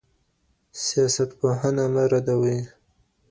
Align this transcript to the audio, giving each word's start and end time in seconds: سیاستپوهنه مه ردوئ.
سیاستپوهنه 0.83 1.85
مه 1.93 2.03
ردوئ. 2.11 2.59